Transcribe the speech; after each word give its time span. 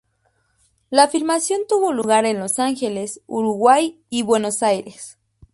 La 0.89 1.07
filmación 1.09 1.61
tuvo 1.69 1.93
lugar 1.93 2.25
en 2.25 2.39
Los 2.39 2.57
Ángeles, 2.57 3.21
Uruguay, 3.27 4.01
y 4.09 4.23
Buenos 4.23 4.63
Aires. 4.63 5.19